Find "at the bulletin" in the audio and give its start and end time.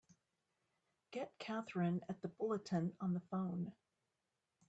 2.09-2.95